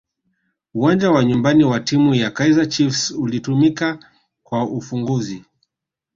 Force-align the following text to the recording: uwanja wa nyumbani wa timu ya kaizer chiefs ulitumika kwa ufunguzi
uwanja 0.73 1.11
wa 1.11 1.23
nyumbani 1.25 1.63
wa 1.63 1.79
timu 1.79 2.15
ya 2.15 2.31
kaizer 2.31 2.69
chiefs 2.69 3.11
ulitumika 3.11 3.99
kwa 4.43 4.63
ufunguzi 4.65 5.45